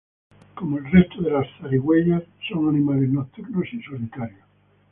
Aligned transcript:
Como 0.55 0.79
el 0.79 0.91
resto 0.91 1.21
de 1.21 1.29
las 1.29 1.45
zarigüeyas, 1.59 2.23
son 2.51 2.67
animales 2.69 3.07
nocturnos 3.07 3.67
y 3.71 3.83
solitarios. 3.83 4.43